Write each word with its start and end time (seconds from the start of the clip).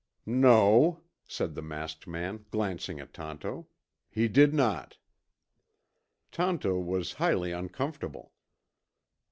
"No," 0.25 1.03
said 1.27 1.53
the 1.53 1.61
masked 1.61 2.07
man, 2.07 2.45
glancing 2.49 2.99
at 2.99 3.13
Tonto, 3.13 3.67
"he 4.09 4.27
did 4.27 4.51
not." 4.51 4.97
Tonto 6.31 6.79
was 6.79 7.13
highly 7.21 7.51
uncomfortable. 7.51 8.33